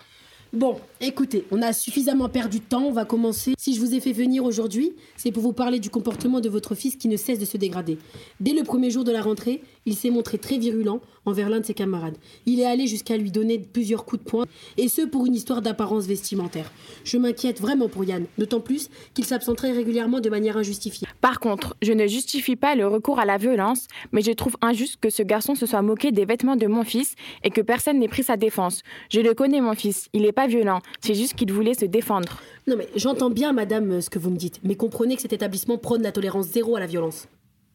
Bon, 0.53 0.77
écoutez, 1.01 1.45
on 1.51 1.61
a 1.61 1.73
suffisamment 1.73 2.29
perdu 2.29 2.61
de 2.61 2.65
temps, 2.65 2.85
on 2.85 2.93
va 2.93 3.05
commencer. 3.05 3.55
Si 3.59 3.75
je 3.75 3.81
vous 3.81 3.95
ai 3.95 4.01
fait 4.01 4.13
venir 4.13 4.45
aujourd'hui, 4.45 4.93
c'est 5.17 5.33
pour 5.33 5.43
vous 5.43 5.53
parler 5.53 5.81
du 5.81 5.91
comportement 5.91 6.41
de 6.41 6.49
votre 6.49 6.77
fils 6.77 6.95
qui 6.95 7.09
ne 7.09 7.17
cesse 7.17 7.41
de 7.41 7.45
se 7.45 7.57
dégrader. 7.57 7.99
Dès 8.39 8.53
le 8.53 8.63
premier 8.63 8.91
jour 8.91 9.03
de 9.03 9.11
la 9.11 9.23
rentrée, 9.23 9.61
il 9.87 9.97
s'est 9.97 10.11
montré 10.11 10.39
très 10.39 10.59
virulent 10.59 11.01
envers 11.25 11.51
l'un 11.51 11.61
de 11.61 11.67
ses 11.67 11.75
camarades. 11.75 12.17
Il 12.47 12.61
est 12.61 12.65
allé 12.65 12.87
jusqu'à 12.87 13.17
lui 13.17 13.33
donner 13.33 13.59
plusieurs 13.59 14.05
coups 14.05 14.23
de 14.23 14.29
poing, 14.29 14.47
et 14.77 14.89
ce 14.89 15.03
pour 15.03 15.27
une 15.27 15.35
histoire 15.35 15.63
d'apparence 15.63 16.07
vestimentaire. 16.07 16.71
Je 17.05 17.19
m'inquiète 17.19 17.61
vraiment 17.61 17.89
pour 17.89 18.05
Yann, 18.05 18.27
d'autant 18.39 18.61
plus 18.61 18.89
qu'il 19.15 19.25
s'absenterait 19.25 19.73
régulièrement 19.73 20.21
de 20.21 20.31
manière 20.31 20.57
injustifiée. 20.57 21.09
Par 21.21 21.41
contre, 21.41 21.77
je 21.83 21.93
ne 21.93 22.07
justifie 22.07 22.57
pas 22.57 22.77
le 22.77 22.87
recours 22.87 23.19
à 23.19 23.25
la 23.25 23.37
violence, 23.39 23.89
mais 24.13 24.23
je 24.23 24.31
trouve 24.31 24.57
injuste 24.63 24.99
que 25.01 25.11
ce 25.11 25.23
garçon 25.25 25.57
se 25.57 25.67
soit 25.67 25.83
moqué 25.83 26.13
des 26.13 26.25
vêtements 26.25 26.57
de 26.57 26.69
mon 26.69 26.85
fils 26.85 27.15
et 27.43 27.51
que 27.51 27.61
personne 27.61 27.99
n'ait 27.99 28.09
pris 28.09 28.23
sa 28.23 28.37
défense. 28.37 28.83
Je 29.11 29.21
le 29.21 29.35
connais, 29.35 29.61
mon 29.61 29.75
fils, 29.75 30.09
il 30.13 30.23
n'est 30.23 30.33
pas 30.37 30.47
violent, 30.47 30.81
c'est 31.01 31.15
juste 31.15 31.35
qu'il 31.35 31.51
voulait 31.51 31.75
se 31.75 31.87
défendre. 31.87 32.41
Non 32.69 32.77
mais 32.77 32.89
j'entends 32.95 33.31
bien, 33.31 33.53
madame, 33.53 33.91
euh, 33.91 34.01
ce 34.03 34.11
que 34.11 34.19
vous 34.19 34.31
me 34.31 34.37
dites, 34.37 34.61
mais 34.63 34.77
comprenez 34.77 35.17
que 35.17 35.23
cet 35.23 35.33
établissement 35.33 35.79
prône 35.79 36.03
la 36.03 36.13
tolérance 36.13 36.47
zéro 36.47 36.77
à 36.77 36.81
la 36.81 36.87
violence. 36.87 37.27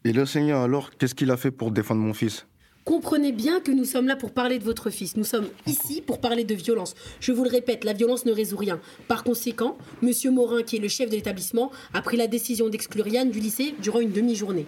Et 0.06 0.14
l'enseignant, 0.14 0.64
alors, 0.64 0.92
qu'est-ce 0.98 1.16
qu'il 1.16 1.32
a 1.32 1.38
fait 1.38 1.52
pour 1.52 1.72
défendre 1.72 2.02
mon 2.02 2.14
fils? 2.14 2.46
Comprenez 2.86 3.32
bien 3.32 3.60
que 3.60 3.72
nous 3.72 3.86
sommes 3.86 4.08
là 4.08 4.16
pour 4.16 4.32
parler 4.32 4.60
de 4.60 4.64
votre 4.64 4.90
fils. 4.90 5.18
Nous 5.18 5.24
sommes 5.24 5.48
ici 5.68 6.02
pour 6.02 6.20
parler 6.20 6.44
de 6.44 6.56
violence. 6.56 6.96
Je 7.20 7.32
vous 7.32 7.44
le 7.44 7.50
répète, 7.50 7.84
la 7.84 7.94
violence 7.94 8.26
ne 8.26 8.32
résout 8.32 8.58
rien. 8.58 8.80
Par 9.08 9.24
conséquent, 9.24 9.78
Monsieur 10.02 10.32
Morin, 10.32 10.64
qui 10.64 10.78
est 10.78 10.80
le 10.80 10.88
chef 10.88 11.10
de 11.10 11.16
l'établissement, 11.16 11.72
a 11.94 12.02
pris 12.02 12.18
la 12.18 12.28
décision 12.28 12.70
d'exclure 12.70 13.08
Yann 13.08 13.30
du 13.30 13.40
lycée 13.40 13.76
durant 13.82 14.00
une 14.00 14.12
demi-journée. 14.12 14.66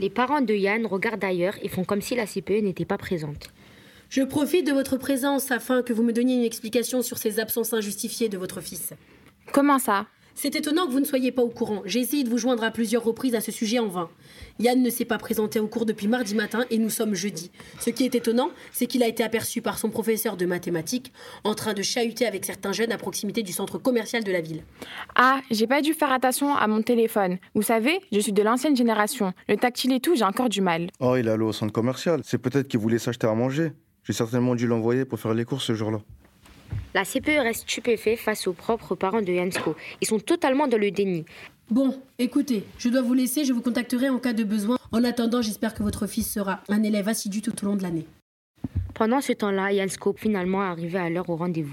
Les 0.00 0.10
parents 0.10 0.42
de 0.42 0.54
Yann 0.54 0.86
regardent 0.86 1.24
ailleurs 1.24 1.54
et 1.62 1.68
font 1.68 1.84
comme 1.84 2.02
si 2.02 2.14
la 2.14 2.26
CPE 2.26 2.62
n'était 2.62 2.84
pas 2.84 2.98
présente. 2.98 3.48
Je 4.14 4.22
profite 4.22 4.64
de 4.64 4.70
votre 4.70 4.96
présence 4.96 5.50
afin 5.50 5.82
que 5.82 5.92
vous 5.92 6.04
me 6.04 6.12
donniez 6.12 6.36
une 6.36 6.44
explication 6.44 7.02
sur 7.02 7.18
ces 7.18 7.40
absences 7.40 7.72
injustifiées 7.72 8.28
de 8.28 8.38
votre 8.38 8.60
fils. 8.60 8.92
Comment 9.52 9.80
ça? 9.80 10.06
C'est 10.36 10.54
étonnant 10.54 10.86
que 10.86 10.92
vous 10.92 11.00
ne 11.00 11.04
soyez 11.04 11.32
pas 11.32 11.42
au 11.42 11.48
courant. 11.48 11.82
J'ai 11.84 11.98
essayé 11.98 12.22
de 12.22 12.30
vous 12.30 12.38
joindre 12.38 12.62
à 12.62 12.70
plusieurs 12.70 13.02
reprises 13.02 13.34
à 13.34 13.40
ce 13.40 13.50
sujet 13.50 13.80
en 13.80 13.88
vain. 13.88 14.08
Yann 14.60 14.80
ne 14.80 14.88
s'est 14.88 15.04
pas 15.04 15.18
présenté 15.18 15.58
au 15.58 15.66
cours 15.66 15.84
depuis 15.84 16.06
mardi 16.06 16.36
matin 16.36 16.64
et 16.70 16.78
nous 16.78 16.90
sommes 16.90 17.16
jeudi. 17.16 17.50
Ce 17.80 17.90
qui 17.90 18.04
est 18.04 18.14
étonnant, 18.14 18.50
c'est 18.70 18.86
qu'il 18.86 19.02
a 19.02 19.08
été 19.08 19.24
aperçu 19.24 19.62
par 19.62 19.80
son 19.80 19.90
professeur 19.90 20.36
de 20.36 20.46
mathématiques 20.46 21.12
en 21.42 21.54
train 21.54 21.72
de 21.72 21.82
chahuter 21.82 22.24
avec 22.24 22.44
certains 22.44 22.72
jeunes 22.72 22.92
à 22.92 22.98
proximité 22.98 23.42
du 23.42 23.50
centre 23.50 23.78
commercial 23.78 24.22
de 24.22 24.30
la 24.30 24.42
ville. 24.42 24.62
Ah, 25.16 25.40
j'ai 25.50 25.66
pas 25.66 25.82
dû 25.82 25.92
faire 25.92 26.12
attention 26.12 26.54
à 26.54 26.68
mon 26.68 26.82
téléphone. 26.82 27.38
Vous 27.56 27.62
savez, 27.62 28.00
je 28.12 28.20
suis 28.20 28.32
de 28.32 28.42
l'ancienne 28.42 28.76
génération. 28.76 29.32
Le 29.48 29.56
tactile 29.56 29.92
et 29.92 29.98
tout, 29.98 30.14
j'ai 30.14 30.24
encore 30.24 30.50
du 30.50 30.60
mal. 30.60 30.86
Oh, 31.00 31.16
il 31.16 31.26
est 31.26 31.32
allé 31.32 31.42
au 31.42 31.52
centre 31.52 31.72
commercial. 31.72 32.20
C'est 32.22 32.38
peut-être 32.38 32.68
qu'il 32.68 32.78
voulait 32.78 33.00
s'acheter 33.00 33.26
à 33.26 33.34
manger. 33.34 33.72
J'ai 34.04 34.12
certainement 34.12 34.54
dû 34.54 34.66
l'envoyer 34.66 35.04
pour 35.04 35.18
faire 35.18 35.32
les 35.32 35.44
courses 35.44 35.64
ce 35.64 35.74
jour-là. 35.74 36.00
La 36.92 37.04
CPE 37.04 37.40
reste 37.40 37.62
stupéfait 37.62 38.16
face 38.16 38.46
aux 38.46 38.52
propres 38.52 38.94
parents 38.94 39.22
de 39.22 39.32
Yansko. 39.32 39.74
Ils 40.00 40.06
sont 40.06 40.18
totalement 40.18 40.66
dans 40.66 40.78
le 40.78 40.90
déni. 40.90 41.24
Bon, 41.70 41.98
écoutez, 42.18 42.64
je 42.78 42.90
dois 42.90 43.00
vous 43.00 43.14
laisser, 43.14 43.44
je 43.44 43.52
vous 43.54 43.62
contacterai 43.62 44.10
en 44.10 44.18
cas 44.18 44.34
de 44.34 44.44
besoin. 44.44 44.76
En 44.92 45.02
attendant, 45.02 45.40
j'espère 45.40 45.72
que 45.72 45.82
votre 45.82 46.06
fils 46.06 46.30
sera 46.30 46.60
un 46.68 46.82
élève 46.82 47.08
assidu 47.08 47.40
tout 47.40 47.54
au 47.64 47.66
long 47.66 47.76
de 47.76 47.82
l'année. 47.82 48.06
Pendant 48.92 49.22
ce 49.22 49.32
temps-là, 49.32 49.72
Yansko 49.72 50.14
finalement 50.16 50.60
arrivé 50.60 50.98
à 50.98 51.08
l'heure 51.08 51.28
au 51.30 51.36
rendez-vous. 51.36 51.72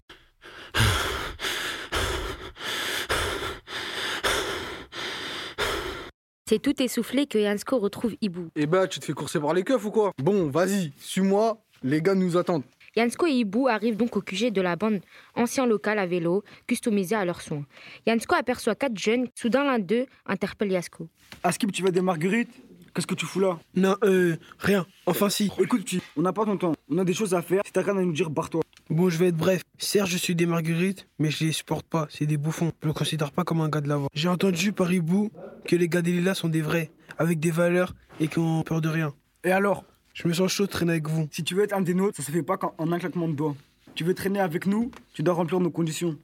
C'est 6.47 6.59
tout 6.59 6.81
essoufflé 6.81 7.27
que 7.27 7.37
Yansko 7.37 7.77
retrouve 7.79 8.15
Ibou. 8.21 8.49
Eh 8.55 8.65
ben, 8.65 8.87
tu 8.87 8.99
te 8.99 9.05
fais 9.05 9.13
courser 9.13 9.39
par 9.39 9.53
les 9.53 9.63
keufs 9.63 9.85
ou 9.85 9.91
quoi? 9.91 10.11
Bon, 10.21 10.49
vas-y, 10.49 10.91
suis-moi. 10.99 11.61
Les 11.83 12.01
gars 12.01 12.15
nous 12.15 12.37
attendent. 12.37 12.63
Yansko 12.95 13.25
et 13.25 13.31
Ibou 13.31 13.67
arrivent 13.67 13.95
donc 13.95 14.17
au 14.17 14.21
QG 14.21 14.51
de 14.51 14.61
la 14.61 14.75
bande 14.75 14.99
ancien 15.35 15.65
local 15.65 15.97
à 15.97 16.05
vélo, 16.05 16.43
customisé 16.67 17.15
à 17.15 17.23
leurs 17.23 17.41
soins. 17.41 17.65
Yansko 18.05 18.35
aperçoit 18.35 18.75
quatre 18.75 18.97
jeunes. 18.97 19.27
Soudain, 19.33 19.63
l'un 19.63 19.79
d'eux 19.79 20.05
interpelle 20.25 20.71
Yasko. 20.71 21.07
Askip, 21.43 21.71
tu 21.71 21.83
veux 21.83 21.91
des 21.91 22.01
marguerites 22.01 22.51
Qu'est-ce 22.93 23.07
que 23.07 23.15
tu 23.15 23.25
fous 23.25 23.39
là? 23.39 23.57
Non, 23.75 23.95
euh, 24.03 24.35
rien. 24.59 24.85
Enfin, 25.05 25.29
si. 25.29 25.49
Écoute, 25.59 25.95
on 26.17 26.21
n'a 26.23 26.33
pas 26.33 26.43
ton 26.43 26.57
temps. 26.57 26.73
On 26.89 26.97
a 26.97 27.05
des 27.05 27.13
choses 27.13 27.33
à 27.33 27.41
faire. 27.41 27.61
Si 27.65 27.71
t'as 27.71 27.83
rien 27.83 27.95
à 27.95 28.01
nous 28.01 28.11
dire, 28.11 28.29
barre-toi. 28.29 28.61
Bon, 28.89 29.09
je 29.09 29.17
vais 29.17 29.27
être 29.27 29.37
bref. 29.37 29.61
Certes, 29.77 30.09
je 30.09 30.17
suis 30.17 30.35
des 30.35 30.45
marguerites, 30.45 31.07
mais 31.17 31.31
je 31.31 31.45
les 31.45 31.53
supporte 31.53 31.85
pas. 31.87 32.07
C'est 32.09 32.25
des 32.25 32.35
bouffons. 32.35 32.73
Je 32.83 32.89
me 32.89 32.93
considère 32.93 33.31
pas 33.31 33.45
comme 33.45 33.61
un 33.61 33.69
gars 33.69 33.79
de 33.79 33.87
la 33.87 33.95
voix. 33.95 34.09
J'ai 34.13 34.27
entendu 34.27 34.73
par 34.73 34.91
Ibou 34.91 35.31
que 35.65 35.77
les 35.77 35.87
gars 35.87 36.01
des 36.01 36.11
Lilas 36.11 36.35
sont 36.35 36.49
des 36.49 36.61
vrais, 36.61 36.91
avec 37.17 37.39
des 37.39 37.51
valeurs 37.51 37.93
et 38.19 38.27
qui 38.27 38.39
ont 38.39 38.63
peur 38.63 38.81
de 38.81 38.89
rien. 38.89 39.13
Et 39.45 39.51
alors? 39.51 39.85
Je 40.21 40.27
me 40.27 40.33
sens 40.33 40.51
chaud 40.51 40.67
de 40.67 40.69
traîner 40.69 40.91
avec 40.91 41.07
vous. 41.07 41.27
Si 41.31 41.43
tu 41.43 41.55
veux 41.55 41.63
être 41.63 41.73
un 41.73 41.81
des 41.81 41.95
nôtres, 41.95 42.17
ça 42.17 42.21
se 42.21 42.29
fait 42.29 42.43
pas 42.43 42.55
qu'en 42.55 42.75
en 42.77 42.91
un 42.91 42.99
claquement 42.99 43.27
de 43.27 43.33
doigts. 43.33 43.55
Tu 43.95 44.03
veux 44.03 44.13
traîner 44.13 44.39
avec 44.39 44.67
nous, 44.67 44.91
tu 45.15 45.23
dois 45.23 45.33
remplir 45.33 45.59
nos 45.59 45.71
conditions. 45.71 46.15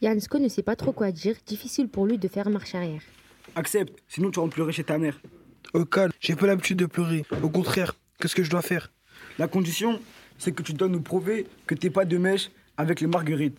Yansko 0.00 0.38
ne 0.38 0.48
sait 0.48 0.62
pas 0.62 0.74
trop 0.74 0.92
quoi 0.92 1.12
dire, 1.12 1.36
difficile 1.44 1.90
pour 1.90 2.06
lui 2.06 2.16
de 2.16 2.28
faire 2.28 2.48
marche 2.48 2.74
arrière. 2.74 3.02
Accepte, 3.56 4.02
sinon 4.08 4.30
tu 4.30 4.38
remplerais 4.38 4.72
chez 4.72 4.84
ta 4.84 4.96
mère. 4.96 5.20
Au 5.74 5.84
calme, 5.84 6.12
j'ai 6.18 6.34
pas 6.34 6.46
l'habitude 6.46 6.78
de 6.78 6.86
pleurer. 6.86 7.26
Au 7.42 7.50
contraire, 7.50 7.94
qu'est-ce 8.18 8.34
que 8.34 8.42
je 8.42 8.48
dois 8.48 8.62
faire? 8.62 8.90
La 9.38 9.48
condition, 9.48 10.00
c'est 10.38 10.52
que 10.52 10.62
tu 10.62 10.72
dois 10.72 10.88
nous 10.88 11.02
prouver 11.02 11.46
que 11.66 11.74
t'es 11.74 11.90
pas 11.90 12.06
de 12.06 12.16
mèche 12.16 12.50
avec 12.78 13.02
les 13.02 13.06
marguerites. 13.06 13.58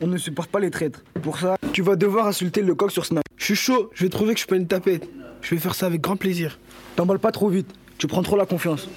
On 0.00 0.06
ne 0.06 0.18
supporte 0.18 0.52
pas 0.52 0.60
les 0.60 0.70
traîtres. 0.70 1.02
Pour 1.20 1.40
ça, 1.40 1.56
tu 1.72 1.82
vas 1.82 1.96
devoir 1.96 2.28
insulter 2.28 2.62
le 2.62 2.76
coq 2.76 2.92
sur 2.92 3.04
Snap. 3.04 3.24
Je 3.36 3.44
suis 3.44 3.56
chaud, 3.56 3.90
je 3.92 4.04
vais 4.04 4.08
trouver 4.08 4.34
que 4.34 4.38
je 4.38 4.44
suis 4.44 4.48
pas 4.48 4.54
une 4.54 4.68
tapette. 4.68 5.08
Je 5.42 5.52
vais 5.52 5.60
faire 5.60 5.74
ça 5.74 5.86
avec 5.86 6.00
grand 6.00 6.16
plaisir. 6.16 6.60
T'emballes 6.94 7.18
pas 7.18 7.32
trop 7.32 7.48
vite, 7.48 7.74
tu 8.00 8.06
prends 8.06 8.22
trop 8.22 8.36
la 8.36 8.46
confiance. 8.46 8.88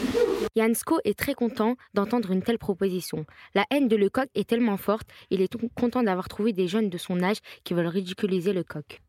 Jansko 0.55 0.97
est 1.03 1.19
très 1.19 1.33
content 1.33 1.75
d'entendre 1.93 2.31
une 2.31 2.41
telle 2.41 2.57
proposition. 2.57 3.25
La 3.53 3.65
haine 3.69 3.89
de 3.89 3.97
Lecoq 3.97 4.29
est 4.33 4.47
tellement 4.47 4.77
forte, 4.77 5.07
il 5.29 5.41
est 5.41 5.53
content 5.75 6.03
d'avoir 6.03 6.29
trouvé 6.29 6.53
des 6.53 6.69
jeunes 6.69 6.89
de 6.89 6.97
son 6.97 7.21
âge 7.21 7.39
qui 7.65 7.73
veulent 7.73 7.87
ridiculiser 7.87 8.53
Lecoq. 8.53 9.01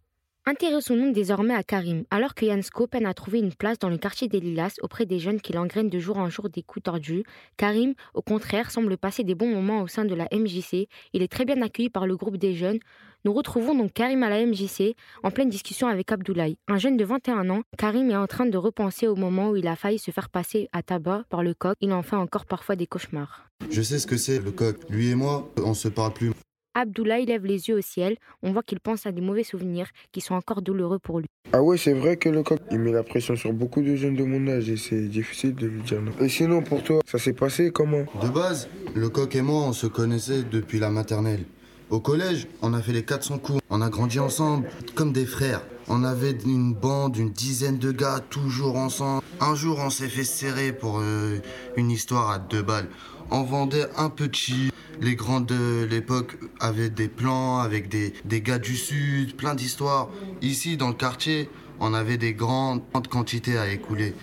Intéressons-nous 0.47 1.13
désormais 1.13 1.55
à 1.55 1.63
Karim. 1.63 2.05
Alors 2.11 2.35
que 2.35 2.45
Jansko 2.45 2.89
peine 2.89 3.07
à 3.07 3.15
trouver 3.15 3.39
une 3.39 3.55
place 3.55 3.79
dans 3.79 3.89
le 3.89 3.97
quartier 3.97 4.29
des 4.29 4.41
Lilas 4.41 4.75
auprès 4.83 5.07
des 5.07 5.19
jeunes 5.19 5.41
qui 5.41 5.53
l'engrainent 5.53 5.89
de 5.89 5.99
jour 6.01 6.19
en 6.19 6.29
jour 6.29 6.51
des 6.51 6.63
coups 6.63 6.83
tordus, 6.83 7.23
Karim, 7.57 7.95
au 8.15 8.21
contraire, 8.21 8.71
semble 8.71 8.99
passer 8.99 9.23
des 9.23 9.35
bons 9.35 9.49
moments 9.49 9.81
au 9.81 9.87
sein 9.87 10.05
de 10.05 10.15
la 10.15 10.29
MJC. 10.33 10.89
Il 11.13 11.23
est 11.23 11.33
très 11.33 11.45
bien 11.45 11.63
accueilli 11.63 11.89
par 11.89 12.07
le 12.07 12.17
groupe 12.17 12.37
des 12.37 12.55
jeunes. 12.55 12.81
Nous 13.27 13.33
retrouvons 13.33 13.75
donc 13.75 13.95
Karim 13.95 14.23
à 14.23 14.29
la 14.29 14.45
MJC 14.45 14.97
en 15.23 15.31
pleine 15.31 15.49
discussion 15.49 15.89
avec 15.89 16.13
Abdoulaye. 16.13 16.59
Un 16.69 16.77
jeune 16.77 16.99
de 16.99 17.07
21 17.07 17.49
ans, 17.49 17.63
Karim 17.79 18.11
est 18.11 18.17
en 18.17 18.27
train 18.27 18.45
de 18.45 18.59
repenser 18.59 19.07
au 19.07 19.17
moment 19.17 19.49
où 19.49 19.57
il 19.57 19.67
a 19.67 19.77
failli 19.77 19.99
se 19.99 20.11
faire 20.11 20.29
passer 20.29 20.69
à 20.75 20.83
tabac 20.83 21.25
par 21.31 21.43
le 21.43 21.55
coq. 21.55 21.75
Il 21.81 21.95
en 21.95 22.03
fait 22.03 22.17
encore 22.17 22.45
parfois 22.45 22.77
des 22.77 22.87
cauchemars. 22.87 23.49
Je 23.71 23.81
sais 23.81 23.99
ce 23.99 24.07
que 24.07 24.19
c'est 24.19 24.41
le 24.41 24.51
coq. 24.51 24.77
Lui 24.91 25.09
et 25.09 25.15
moi, 25.15 25.51
on 25.65 25.73
se 25.73 25.89
parle 25.89 26.13
plus. 26.13 26.33
Abdoulaye 26.75 27.25
lève 27.25 27.47
les 27.47 27.71
yeux 27.71 27.79
au 27.79 27.81
ciel. 27.81 28.19
On 28.43 28.53
voit 28.53 28.63
qu'il 28.63 28.79
pense 28.79 29.07
à 29.07 29.13
des 29.13 29.23
mauvais 29.23 29.45
souvenirs 29.45 29.87
qui 30.13 30.21
sont 30.21 30.35
encore 30.35 30.61
douloureux 30.61 30.99
pour 30.99 31.21
lui. 31.21 31.29
Ah 31.55 31.63
ouais, 31.63 31.79
c'est 31.79 31.95
vrai 31.95 32.19
que 32.19 32.29
le 32.29 32.43
coq, 32.43 32.61
il 32.71 32.79
met 32.79 32.93
la 32.93 33.05
pression 33.05 33.37
sur 33.37 33.55
beaucoup 33.55 33.81
de 33.81 33.97
jeunes 33.97 34.17
de 34.17 34.25
mon 34.25 34.47
âge 34.49 34.69
et 34.69 34.77
c'est 34.77 35.09
difficile 35.09 35.55
de 35.55 35.67
lui 35.67 35.81
dire 35.81 36.03
non. 36.03 36.13
Et 36.21 36.29
sinon, 36.29 36.61
pour 36.61 36.83
toi, 36.83 37.01
ça 37.07 37.19
s'est 37.19 37.33
passé 37.33 37.71
comment? 37.71 38.05
De 38.23 38.29
base, 38.29 38.69
le 38.95 39.09
coq 39.09 39.35
et 39.35 39.41
moi, 39.41 39.63
on 39.63 39.73
se 39.73 39.87
connaissait 39.87 40.43
depuis 40.43 40.79
la 40.79 40.91
maternelle. 40.91 41.45
Au 41.91 42.01
collège, 42.01 42.49
on 42.63 42.73
a 42.73 42.81
fait 42.81 42.93
les 42.93 43.05
400 43.05 43.39
coups. 43.39 43.61
On 43.71 43.83
a 43.83 43.91
grandi 43.91 44.19
ensemble, 44.19 44.69
comme 44.95 45.13
des 45.13 45.27
frères. 45.27 45.63
On 45.87 46.03
avait 46.03 46.37
une 46.47 46.73
bande, 46.73 47.17
une 47.17 47.31
dizaine 47.31 47.79
de 47.79 47.93
gars, 47.93 48.21
toujours 48.31 48.77
ensemble. 48.77 49.23
Un 49.41 49.55
jour, 49.55 49.79
on 49.81 49.91
s'est 49.91 50.09
fait 50.09 50.25
serrer 50.25 50.73
pour 50.73 51.01
euh, 51.01 51.41
une 51.77 51.91
histoire 51.91 52.31
à 52.31 52.39
deux 52.39 52.63
balles. 52.63 52.89
On 53.31 53.43
vendait 53.43 53.87
un 53.97 54.09
petit. 54.09 54.71
Les 55.01 55.15
grands 55.15 55.41
de 55.41 55.85
l'époque 55.85 56.39
avaient 56.61 56.89
des 56.89 57.09
plans 57.09 57.59
avec 57.59 57.89
des, 57.89 58.15
des 58.25 58.41
gars 58.41 58.59
du 58.59 58.77
sud, 58.77 59.37
plein 59.37 59.55
d'histoires. 59.55 60.09
Ici, 60.41 60.77
dans 60.77 60.89
le 60.89 60.95
quartier, 60.95 61.51
on 61.81 61.93
avait 61.93 62.17
des 62.17 62.33
grandes 62.33 62.83
quantités 63.11 63.59
à 63.59 63.71
écouler. 63.71 64.15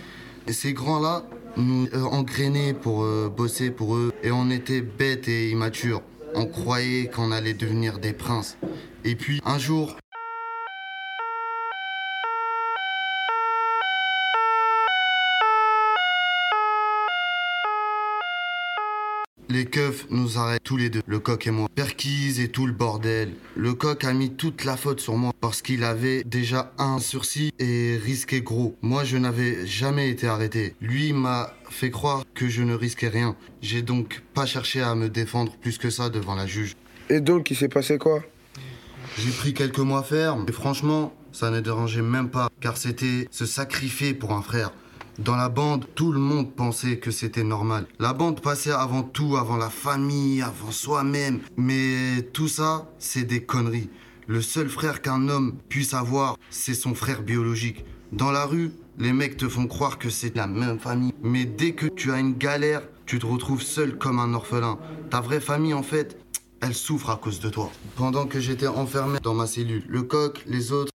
Et 0.48 0.52
ces 0.52 0.72
grands-là 0.72 1.24
nous 1.56 1.86
euh, 1.94 2.72
pour 2.74 3.04
euh, 3.04 3.28
bosser 3.28 3.70
pour 3.70 3.96
eux. 3.96 4.12
Et 4.22 4.30
on 4.30 4.50
était 4.50 4.80
bêtes 4.80 5.28
et 5.28 5.50
immatures. 5.50 6.02
On 6.34 6.46
croyait 6.46 7.06
qu'on 7.06 7.32
allait 7.32 7.54
devenir 7.54 7.98
des 7.98 8.12
princes. 8.12 8.56
Et 9.04 9.16
puis, 9.16 9.40
un 9.44 9.58
jour, 9.58 9.96
Les 19.52 19.66
keufs 19.66 20.06
nous 20.08 20.38
arrêtent 20.38 20.62
tous 20.62 20.78
les 20.78 20.88
deux, 20.88 21.02
le 21.06 21.18
coq 21.18 21.46
et 21.46 21.50
moi. 21.50 21.68
Perquise 21.74 22.40
et 22.40 22.48
tout 22.48 22.66
le 22.66 22.72
bordel. 22.72 23.34
Le 23.54 23.74
coq 23.74 24.02
a 24.02 24.14
mis 24.14 24.32
toute 24.32 24.64
la 24.64 24.78
faute 24.78 25.00
sur 25.00 25.18
moi 25.18 25.32
parce 25.42 25.60
qu'il 25.60 25.84
avait 25.84 26.24
déjà 26.24 26.72
un 26.78 26.98
sursis 26.98 27.52
et 27.58 27.98
risqué 28.02 28.40
gros. 28.40 28.78
Moi, 28.80 29.04
je 29.04 29.18
n'avais 29.18 29.66
jamais 29.66 30.08
été 30.08 30.26
arrêté. 30.26 30.74
Lui 30.80 31.12
m'a 31.12 31.52
fait 31.68 31.90
croire 31.90 32.24
que 32.34 32.48
je 32.48 32.62
ne 32.62 32.72
risquais 32.72 33.08
rien. 33.08 33.36
J'ai 33.60 33.82
donc 33.82 34.22
pas 34.32 34.46
cherché 34.46 34.80
à 34.80 34.94
me 34.94 35.10
défendre 35.10 35.54
plus 35.60 35.76
que 35.76 35.90
ça 35.90 36.08
devant 36.08 36.34
la 36.34 36.46
juge. 36.46 36.74
Et 37.10 37.20
donc, 37.20 37.50
il 37.50 37.54
s'est 37.54 37.68
passé 37.68 37.98
quoi? 37.98 38.22
J'ai 39.18 39.32
pris 39.32 39.52
quelques 39.52 39.80
mois 39.80 40.02
ferme 40.02 40.46
et 40.48 40.52
franchement, 40.52 41.12
ça 41.30 41.50
ne 41.50 41.60
dérangeait 41.60 42.00
même 42.00 42.30
pas 42.30 42.48
car 42.62 42.78
c'était 42.78 43.28
se 43.30 43.44
sacrifier 43.44 44.14
pour 44.14 44.32
un 44.32 44.40
frère. 44.40 44.72
Dans 45.18 45.36
la 45.36 45.50
bande, 45.50 45.84
tout 45.94 46.10
le 46.10 46.18
monde 46.18 46.54
pensait 46.54 46.96
que 46.96 47.10
c'était 47.10 47.44
normal. 47.44 47.86
La 47.98 48.14
bande 48.14 48.40
passait 48.40 48.70
avant 48.70 49.02
tout, 49.02 49.36
avant 49.36 49.58
la 49.58 49.68
famille, 49.68 50.40
avant 50.40 50.70
soi-même. 50.70 51.40
Mais 51.56 52.22
tout 52.32 52.48
ça, 52.48 52.90
c'est 52.98 53.24
des 53.24 53.42
conneries. 53.42 53.90
Le 54.26 54.40
seul 54.40 54.70
frère 54.70 55.02
qu'un 55.02 55.28
homme 55.28 55.56
puisse 55.68 55.92
avoir, 55.92 56.38
c'est 56.48 56.74
son 56.74 56.94
frère 56.94 57.22
biologique. 57.22 57.84
Dans 58.12 58.30
la 58.30 58.46
rue, 58.46 58.70
les 58.98 59.12
mecs 59.12 59.36
te 59.36 59.48
font 59.48 59.66
croire 59.66 59.98
que 59.98 60.08
c'est 60.08 60.34
la 60.34 60.46
même 60.46 60.78
famille. 60.78 61.12
Mais 61.22 61.44
dès 61.44 61.72
que 61.72 61.86
tu 61.86 62.10
as 62.10 62.18
une 62.18 62.34
galère, 62.34 62.82
tu 63.04 63.18
te 63.18 63.26
retrouves 63.26 63.62
seul 63.62 63.98
comme 63.98 64.18
un 64.18 64.32
orphelin. 64.32 64.78
Ta 65.10 65.20
vraie 65.20 65.40
famille, 65.40 65.74
en 65.74 65.82
fait, 65.82 66.16
elle 66.62 66.74
souffre 66.74 67.10
à 67.10 67.16
cause 67.16 67.40
de 67.40 67.50
toi. 67.50 67.70
Pendant 67.96 68.26
que 68.26 68.40
j'étais 68.40 68.68
enfermé 68.68 69.18
dans 69.20 69.34
ma 69.34 69.46
cellule, 69.46 69.84
le 69.88 70.02
coq, 70.02 70.42
les 70.46 70.72
autres, 70.72 70.91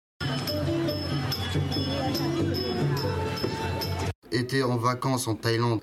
en 4.63 4.77
vacances 4.77 5.29
en 5.29 5.35
Thaïlande, 5.35 5.83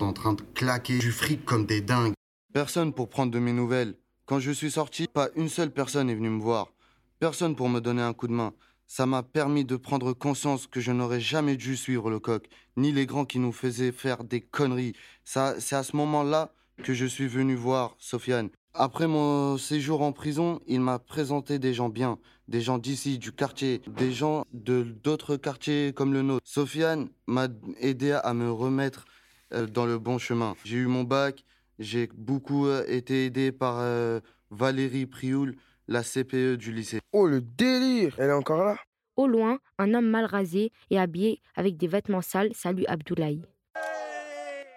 en 0.00 0.12
train 0.12 0.34
de 0.34 0.42
claquer 0.54 0.98
du 0.98 1.12
fric 1.12 1.44
comme 1.44 1.66
des 1.66 1.80
dingues. 1.80 2.14
Personne 2.52 2.92
pour 2.92 3.08
prendre 3.08 3.32
de 3.32 3.38
mes 3.38 3.52
nouvelles. 3.52 3.94
Quand 4.24 4.40
je 4.40 4.50
suis 4.50 4.70
sorti, 4.70 5.06
pas 5.06 5.28
une 5.36 5.48
seule 5.48 5.70
personne 5.70 6.10
est 6.10 6.14
venue 6.14 6.30
me 6.30 6.40
voir. 6.40 6.72
Personne 7.18 7.54
pour 7.54 7.68
me 7.68 7.80
donner 7.80 8.02
un 8.02 8.12
coup 8.12 8.26
de 8.26 8.32
main. 8.32 8.52
Ça 8.86 9.06
m'a 9.06 9.22
permis 9.22 9.64
de 9.64 9.76
prendre 9.76 10.12
conscience 10.12 10.66
que 10.66 10.80
je 10.80 10.92
n'aurais 10.92 11.20
jamais 11.20 11.56
dû 11.56 11.76
suivre 11.76 12.08
le 12.08 12.20
coq, 12.20 12.48
ni 12.76 12.92
les 12.92 13.06
grands 13.06 13.24
qui 13.24 13.38
nous 13.38 13.52
faisaient 13.52 13.92
faire 13.92 14.24
des 14.24 14.40
conneries. 14.40 14.94
C'est 15.24 15.74
à 15.74 15.82
ce 15.82 15.96
moment-là 15.96 16.52
que 16.82 16.94
je 16.94 17.06
suis 17.06 17.26
venu 17.26 17.54
voir 17.54 17.96
Sofiane. 17.98 18.50
Après 18.78 19.06
mon 19.06 19.56
séjour 19.56 20.02
en 20.02 20.12
prison, 20.12 20.60
il 20.66 20.80
m'a 20.80 20.98
présenté 20.98 21.58
des 21.58 21.72
gens 21.72 21.88
bien, 21.88 22.18
des 22.46 22.60
gens 22.60 22.76
d'ici, 22.76 23.16
du 23.16 23.32
quartier, 23.32 23.80
des 23.86 24.12
gens 24.12 24.44
de 24.52 24.82
d'autres 24.82 25.36
quartiers 25.36 25.94
comme 25.94 26.12
le 26.12 26.20
nôtre. 26.20 26.42
Sofiane 26.46 27.08
m'a 27.26 27.48
aidé 27.80 28.12
à 28.12 28.34
me 28.34 28.52
remettre 28.52 29.06
euh, 29.54 29.66
dans 29.66 29.86
le 29.86 29.98
bon 29.98 30.18
chemin. 30.18 30.54
J'ai 30.64 30.76
eu 30.76 30.86
mon 30.88 31.04
bac, 31.04 31.42
j'ai 31.78 32.10
beaucoup 32.14 32.66
euh, 32.66 32.84
été 32.86 33.24
aidé 33.24 33.50
par 33.50 33.76
euh, 33.78 34.20
Valérie 34.50 35.06
Prioul, 35.06 35.56
la 35.88 36.02
CPE 36.02 36.56
du 36.56 36.70
lycée. 36.70 37.00
Oh, 37.12 37.26
le 37.26 37.40
délire 37.40 38.16
Elle 38.18 38.28
est 38.28 38.34
encore 38.34 38.62
là? 38.62 38.76
Au 39.16 39.26
loin, 39.26 39.58
un 39.78 39.94
homme 39.94 40.10
mal 40.10 40.26
rasé 40.26 40.70
et 40.90 40.98
habillé 40.98 41.40
avec 41.54 41.78
des 41.78 41.86
vêtements 41.86 42.20
sales 42.20 42.52
salue 42.54 42.84
Abdoulaye. 42.88 43.40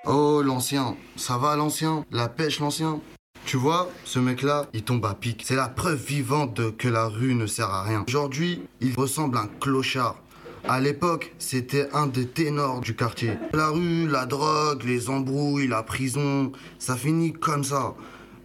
Oh, 0.06 0.42
l'ancien, 0.42 0.96
ça 1.18 1.38
va 1.38 1.58
l'ancien? 1.58 2.06
La 2.12 2.30
pêche 2.30 2.62
l'ancien? 2.62 3.02
Tu 3.50 3.58
vois, 3.58 3.90
ce 4.06 4.20
mec-là, 4.20 4.68
il 4.74 4.84
tombe 4.84 5.04
à 5.08 5.16
pic. 5.16 5.42
C'est 5.44 5.56
la 5.56 5.70
preuve 5.70 5.98
vivante 5.98 6.78
que 6.78 6.88
la 6.88 7.08
rue 7.08 7.34
ne 7.34 7.48
sert 7.48 7.72
à 7.72 7.82
rien. 7.82 8.06
Aujourd'hui, 8.08 8.62
il 8.80 8.94
ressemble 8.94 9.38
à 9.38 9.42
un 9.42 9.48
clochard. 9.60 10.22
À 10.68 10.80
l'époque, 10.80 11.34
c'était 11.40 11.90
un 11.94 12.06
des 12.06 12.28
ténors 12.28 12.80
du 12.80 12.96
quartier. 12.96 13.40
La 13.54 13.70
rue, 13.70 14.08
la 14.08 14.28
drogue, 14.28 14.84
les 14.84 15.10
embrouilles, 15.10 15.66
la 15.66 15.82
prison, 15.82 16.52
ça 16.78 16.96
finit 16.96 17.34
comme 17.34 17.64
ça. 17.64 17.96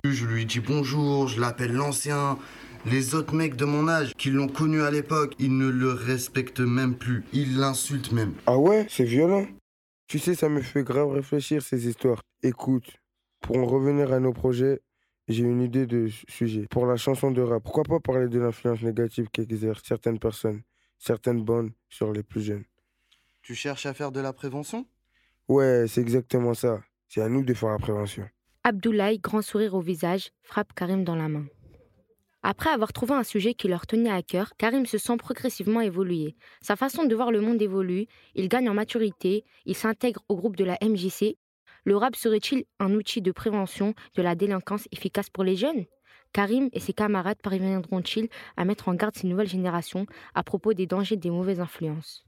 Je 0.04 0.24
lui 0.24 0.46
dis 0.46 0.60
bonjour, 0.60 1.28
je 1.28 1.38
l'appelle 1.38 1.74
l'ancien. 1.74 2.38
Les 2.86 3.14
autres 3.14 3.34
mecs 3.34 3.56
de 3.56 3.66
mon 3.66 3.88
âge 3.88 4.14
qui 4.16 4.30
l'ont 4.30 4.48
connu 4.48 4.80
à 4.80 4.90
l'époque, 4.90 5.34
ils 5.38 5.54
ne 5.54 5.68
le 5.68 5.92
respectent 5.92 6.60
même 6.60 6.94
plus. 6.94 7.24
Ils 7.34 7.58
l'insultent 7.58 8.12
même. 8.12 8.32
Ah 8.46 8.56
ouais, 8.56 8.86
c'est 8.88 9.04
violent. 9.04 9.46
Tu 10.08 10.18
sais, 10.18 10.34
ça 10.34 10.48
me 10.48 10.62
fait 10.62 10.82
grave 10.82 11.10
réfléchir 11.10 11.60
ces 11.60 11.86
histoires. 11.86 12.22
Écoute, 12.42 12.90
pour 13.42 13.58
en 13.58 13.66
revenir 13.66 14.10
à 14.10 14.18
nos 14.18 14.32
projets, 14.32 14.80
j'ai 15.28 15.44
une 15.44 15.62
idée 15.62 15.86
de 15.86 16.08
sujet. 16.28 16.66
Pour 16.70 16.86
la 16.86 16.96
chanson 16.96 17.30
de 17.30 17.40
rap, 17.40 17.62
pourquoi 17.62 17.84
pas 17.84 18.00
parler 18.00 18.28
de 18.28 18.38
l'influence 18.38 18.82
négative 18.82 19.28
qu'exercent 19.32 19.84
certaines 19.84 20.18
personnes, 20.18 20.62
certaines 20.98 21.42
bandes 21.42 21.70
sur 21.88 22.12
les 22.12 22.22
plus 22.22 22.42
jeunes? 22.42 22.64
Tu 23.42 23.54
cherches 23.54 23.86
à 23.86 23.94
faire 23.94 24.12
de 24.12 24.20
la 24.20 24.32
prévention? 24.32 24.86
Ouais, 25.48 25.86
c'est 25.88 26.00
exactement 26.00 26.54
ça. 26.54 26.82
C'est 27.08 27.20
à 27.20 27.28
nous 27.28 27.44
de 27.44 27.54
faire 27.54 27.70
la 27.70 27.78
prévention. 27.78 28.28
Abdoulaye, 28.64 29.18
grand 29.18 29.42
sourire 29.42 29.74
au 29.74 29.80
visage, 29.80 30.30
frappe 30.42 30.72
Karim 30.74 31.04
dans 31.04 31.16
la 31.16 31.28
main. 31.28 31.44
Après 32.42 32.70
avoir 32.70 32.92
trouvé 32.92 33.14
un 33.14 33.22
sujet 33.22 33.54
qui 33.54 33.68
leur 33.68 33.86
tenait 33.86 34.10
à 34.10 34.22
cœur, 34.22 34.52
Karim 34.58 34.84
se 34.84 34.98
sent 34.98 35.16
progressivement 35.16 35.80
évoluer. 35.80 36.36
Sa 36.60 36.76
façon 36.76 37.04
de 37.04 37.14
voir 37.14 37.30
le 37.30 37.40
monde 37.40 37.60
évolue, 37.60 38.06
il 38.34 38.48
gagne 38.48 38.68
en 38.68 38.74
maturité, 38.74 39.44
il 39.64 39.74
s'intègre 39.74 40.22
au 40.28 40.36
groupe 40.36 40.56
de 40.56 40.64
la 40.64 40.78
MJC 40.82 41.36
le 41.84 41.96
rap 41.96 42.16
serait-il 42.16 42.64
un 42.80 42.94
outil 42.94 43.20
de 43.20 43.32
prévention 43.32 43.94
de 44.16 44.22
la 44.22 44.34
délinquance 44.34 44.88
efficace 44.90 45.30
pour 45.30 45.44
les 45.44 45.56
jeunes? 45.56 45.84
Karim 46.32 46.68
et 46.72 46.80
ses 46.80 46.92
camarades 46.92 47.40
parviendront-ils 47.42 48.28
à 48.56 48.64
mettre 48.64 48.88
en 48.88 48.94
garde 48.94 49.14
ces 49.14 49.26
nouvelles 49.26 49.48
générations 49.48 50.06
à 50.34 50.42
propos 50.42 50.74
des 50.74 50.86
dangers 50.86 51.16
des 51.16 51.30
mauvaises 51.30 51.60
influences? 51.60 52.24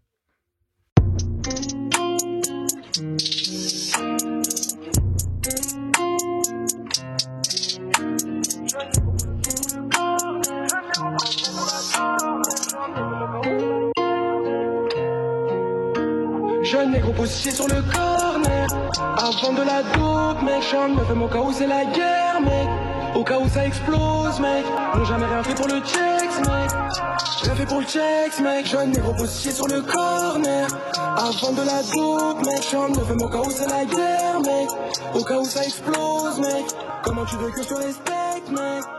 Jeune 16.66 16.90
négro 16.90 17.12
positionné 17.12 17.56
sur 17.56 17.68
le 17.68 17.82
corner. 17.82 18.66
Avant 18.98 19.52
de 19.52 19.62
la 19.62 19.82
dope, 19.84 20.42
mec. 20.42 20.62
J'en 20.72 20.88
me 20.88 21.04
fais 21.04 21.14
mon 21.14 21.28
cas 21.28 21.38
où 21.38 21.52
c'est 21.52 21.66
la 21.66 21.84
guerre, 21.84 22.40
mec. 22.40 22.68
Au 23.14 23.22
cas 23.22 23.38
où 23.38 23.48
ça 23.48 23.64
explose, 23.64 24.40
mec. 24.40 24.64
N'ont 24.96 25.04
jamais 25.04 25.26
rien 25.26 25.44
fait 25.44 25.54
pour 25.54 25.68
le 25.68 25.80
checks, 25.80 26.38
mec. 26.40 26.70
Rien 27.42 27.54
fait 27.54 27.66
pour 27.66 27.80
le 27.80 27.86
checks, 27.86 28.40
mec. 28.40 28.66
Jeune 28.66 28.90
négro 28.90 29.12
positionné 29.14 29.54
sur 29.54 29.68
le 29.68 29.82
corner. 29.82 30.66
Avant 30.96 31.52
de 31.52 31.62
la 31.62 31.82
dope, 31.94 32.44
mec. 32.44 32.66
J'en 32.72 32.88
me 32.88 33.04
fais 33.04 33.14
mon 33.14 33.28
cas 33.28 33.38
où 33.38 33.50
c'est 33.50 33.68
la 33.68 33.84
guerre, 33.84 34.40
mec. 34.40 34.68
Au 35.14 35.22
cas 35.22 35.38
où 35.38 35.44
ça 35.44 35.62
explose, 35.62 36.40
mec. 36.40 36.66
Comment 37.04 37.24
tu 37.26 37.36
veux 37.36 37.50
que 37.50 37.62
je 37.62 37.68
te 37.68 37.74
respecte, 37.74 38.50
mec? 38.50 38.95